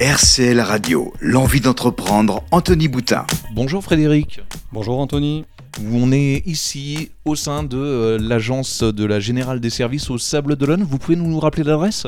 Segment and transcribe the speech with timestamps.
[0.00, 3.26] RCL Radio, l'envie d'entreprendre, Anthony Boutin.
[3.52, 4.40] Bonjour Frédéric.
[4.70, 5.44] Bonjour Anthony.
[5.92, 10.54] On est ici au sein de euh, l'agence de la Générale des Services au Sable
[10.54, 10.84] d'Olonne.
[10.84, 12.06] Vous pouvez nous rappeler l'adresse?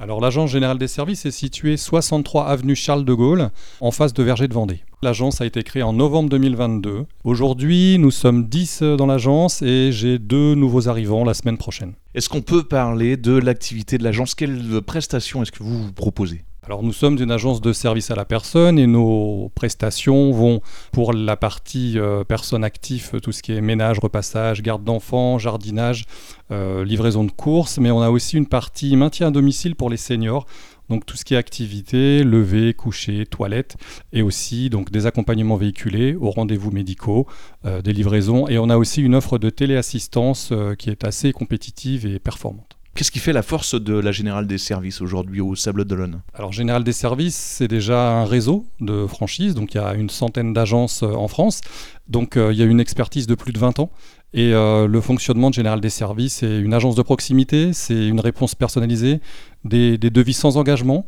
[0.00, 3.50] Alors l'agence générale des services est située 63 avenue Charles de Gaulle,
[3.80, 4.80] en face de Verger de Vendée.
[5.00, 7.04] L'agence a été créée en novembre 2022.
[7.22, 11.92] Aujourd'hui, nous sommes 10 dans l'agence et j'ai deux nouveaux arrivants la semaine prochaine.
[12.16, 14.34] Est-ce qu'on peut parler de l'activité de l'agence?
[14.34, 16.42] Quelles prestations est-ce que vous vous proposez?
[16.68, 20.60] Alors nous sommes une agence de service à la personne et nos prestations vont
[20.92, 26.04] pour la partie euh, personne active, tout ce qui est ménage, repassage, garde d'enfants, jardinage,
[26.50, 29.96] euh, livraison de courses, mais on a aussi une partie maintien à domicile pour les
[29.96, 30.44] seniors.
[30.90, 33.78] Donc tout ce qui est activité, lever, coucher, toilette,
[34.12, 37.26] et aussi donc des accompagnements véhiculés aux rendez-vous médicaux,
[37.64, 42.04] euh, des livraisons, et on a aussi une offre de téléassistance qui est assez compétitive
[42.04, 42.77] et performante.
[42.98, 46.50] Qu'est-ce qui fait la force de la Générale des Services aujourd'hui au Sable d'Olonne Alors
[46.50, 50.52] Générale des Services, c'est déjà un réseau de franchises, donc il y a une centaine
[50.52, 51.60] d'agences euh, en France,
[52.08, 53.92] donc euh, il y a une expertise de plus de 20 ans.
[54.34, 58.18] Et euh, le fonctionnement de Général des Services, c'est une agence de proximité, c'est une
[58.18, 59.20] réponse personnalisée,
[59.62, 61.06] des, devis sans engagement,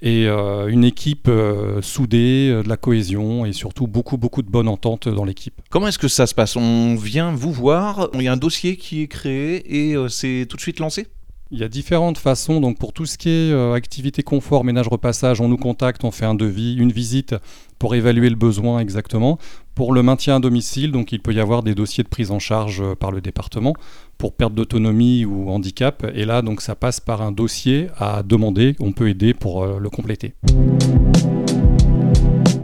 [0.00, 1.30] et une équipe
[1.80, 5.54] soudée, de la cohésion et surtout beaucoup beaucoup de bonne entente dans l'équipe.
[5.70, 6.54] Comment est-ce que ça se passe?
[6.54, 10.56] On vient vous voir, il y a un dossier qui est créé et c'est tout
[10.56, 11.08] de suite lancé?
[11.50, 12.60] Il y a différentes façons.
[12.60, 16.10] Donc pour tout ce qui est euh, activité confort, ménage, repassage, on nous contacte, on
[16.10, 17.34] fait un devis, une visite
[17.78, 19.38] pour évaluer le besoin exactement.
[19.74, 22.38] Pour le maintien à domicile, donc il peut y avoir des dossiers de prise en
[22.38, 23.74] charge euh, par le département
[24.18, 26.06] pour perte d'autonomie ou handicap.
[26.14, 28.74] Et là, donc ça passe par un dossier à demander.
[28.80, 30.34] On peut aider pour euh, le compléter.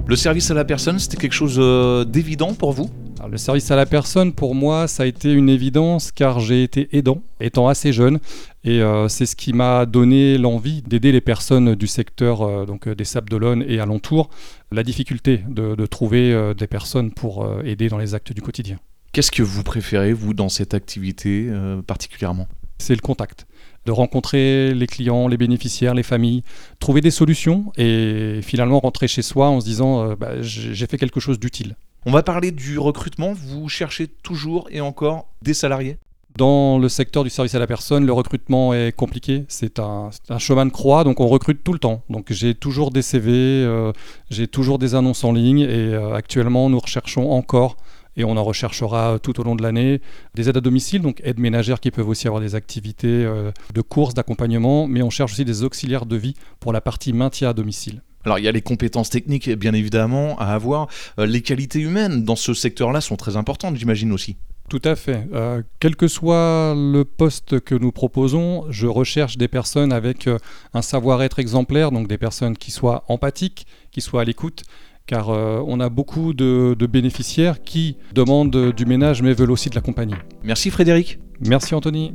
[0.06, 1.58] Le service à la personne, c'était quelque chose
[2.06, 2.91] d'évident pour vous?
[3.28, 6.88] Le service à la personne, pour moi, ça a été une évidence car j'ai été
[6.96, 8.18] aidant, étant assez jeune,
[8.64, 12.88] et euh, c'est ce qui m'a donné l'envie d'aider les personnes du secteur euh, donc,
[12.88, 14.30] des Sables d'Olonne et alentour,
[14.70, 18.78] la difficulté de, trouver euh, des personnes pour aider dans les actes du quotidien.
[19.12, 21.50] Qu'est-ce que vous préférez, vous, dans cette activité
[21.86, 22.48] particulièrement?
[22.78, 23.46] C'est le contact
[23.84, 26.42] de rencontrer les clients, les bénéficiaires, les familles,
[26.78, 31.20] trouver des solutions et finalement rentrer chez soi en se disant bah, j'ai fait quelque
[31.20, 31.77] chose d'utile.
[32.05, 33.33] On va parler du recrutement.
[33.33, 35.98] Vous cherchez toujours et encore des salariés?
[36.36, 39.45] Dans le secteur du service à la personne, le recrutement est compliqué.
[39.46, 42.02] C'est un, chemin de croix, donc on recrute tout le temps.
[42.08, 43.92] Donc j'ai toujours des CV, euh,
[44.30, 47.77] j'ai toujours des annonces en ligne et euh, actuellement nous recherchons encore
[48.17, 50.01] et on en recherchera tout au long de l'année
[50.35, 53.80] des aides à domicile, donc aides ménagères qui peuvent aussi avoir des activités euh, de
[53.80, 57.52] course, d'accompagnement, mais on cherche aussi des auxiliaires de vie pour la partie maintien à
[57.52, 58.02] domicile.
[58.24, 60.88] Alors il y a les compétences techniques bien évidemment à avoir,
[61.18, 64.36] euh, les qualités humaines dans ce secteur-là sont très importantes j'imagine aussi.
[64.68, 65.27] Tout à fait.
[65.34, 70.38] Euh, quel que soit le poste que nous proposons, je recherche des personnes avec euh,
[70.72, 74.62] un savoir-être exemplaire, donc des personnes qui soient empathiques, qui soient à l'écoute,
[75.05, 79.74] car on a beaucoup de, de, bénéficiaires qui demandent du ménage mais veulent aussi de
[79.74, 80.14] la compagnie.
[80.44, 81.18] Merci Frédéric.
[81.40, 82.14] Merci Anthony.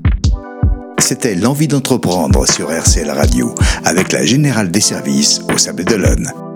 [0.99, 3.53] C'était l'envie d'entreprendre sur RCL Radio
[3.85, 6.46] avec la Générale des Services au Sable d'Olonne.